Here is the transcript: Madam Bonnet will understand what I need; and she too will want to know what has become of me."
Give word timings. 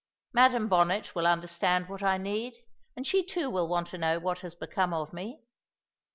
Madam 0.33 0.67
Bonnet 0.67 1.13
will 1.13 1.27
understand 1.27 1.87
what 1.87 2.01
I 2.01 2.17
need; 2.17 2.55
and 2.95 3.05
she 3.05 3.23
too 3.23 3.51
will 3.51 3.67
want 3.69 3.85
to 3.89 3.99
know 3.99 4.17
what 4.17 4.39
has 4.39 4.55
become 4.55 4.95
of 4.95 5.13
me." 5.13 5.43